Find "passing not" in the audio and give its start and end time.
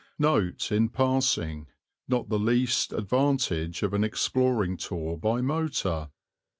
0.89-2.27